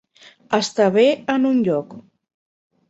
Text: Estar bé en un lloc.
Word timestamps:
Estar 0.59 0.87
bé 0.95 1.05
en 1.35 1.47
un 1.53 1.63
lloc. 1.69 1.97